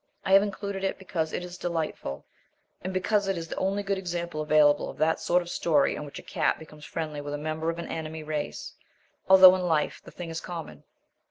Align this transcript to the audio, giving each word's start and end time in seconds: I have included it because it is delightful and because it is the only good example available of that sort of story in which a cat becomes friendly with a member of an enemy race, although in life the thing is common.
I 0.25 0.31
have 0.33 0.41
included 0.41 0.83
it 0.83 0.97
because 0.97 1.31
it 1.31 1.43
is 1.43 1.59
delightful 1.59 2.25
and 2.83 2.91
because 2.91 3.27
it 3.27 3.37
is 3.37 3.47
the 3.49 3.55
only 3.57 3.83
good 3.83 3.99
example 3.99 4.41
available 4.41 4.89
of 4.89 4.97
that 4.97 5.19
sort 5.19 5.43
of 5.43 5.49
story 5.51 5.95
in 5.95 6.05
which 6.05 6.17
a 6.17 6.23
cat 6.23 6.57
becomes 6.57 6.85
friendly 6.85 7.21
with 7.21 7.35
a 7.35 7.37
member 7.37 7.69
of 7.69 7.77
an 7.77 7.87
enemy 7.87 8.23
race, 8.23 8.73
although 9.29 9.53
in 9.53 9.61
life 9.61 10.01
the 10.03 10.09
thing 10.09 10.31
is 10.31 10.41
common. 10.41 10.85